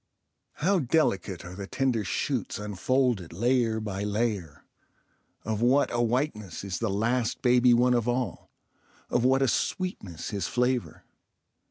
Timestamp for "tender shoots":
1.67-2.57